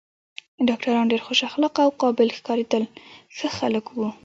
[0.67, 2.83] ډاکټران ډېر خوش اخلاقه او قابل ښکارېدل،
[3.35, 3.97] ښه خلک و.